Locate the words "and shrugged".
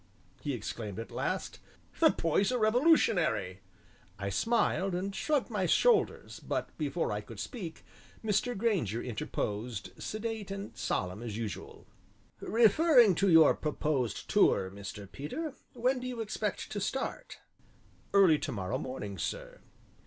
4.95-5.51